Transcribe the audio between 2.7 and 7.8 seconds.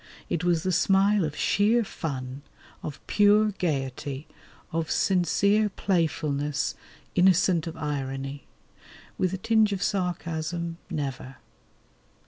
of pure gaiety, of sincere playfulness, innocent of